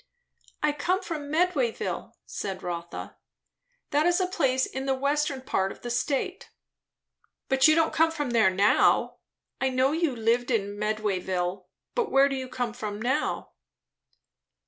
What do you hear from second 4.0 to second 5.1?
is a place in the